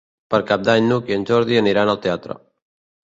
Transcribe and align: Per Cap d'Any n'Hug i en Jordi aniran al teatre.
Per 0.33 0.37
Cap 0.51 0.63
d'Any 0.69 0.87
n'Hug 0.87 1.11
i 1.13 1.17
en 1.17 1.27
Jordi 1.33 1.59
aniran 1.61 1.93
al 1.93 2.01
teatre. 2.07 2.39